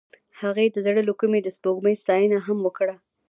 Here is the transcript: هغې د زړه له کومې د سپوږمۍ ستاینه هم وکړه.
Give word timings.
هغې 0.41 0.65
د 0.71 0.77
زړه 0.85 1.01
له 1.09 1.13
کومې 1.19 1.39
د 1.43 1.47
سپوږمۍ 1.55 1.95
ستاینه 2.03 2.37
هم 2.47 2.57
وکړه. 2.63 2.95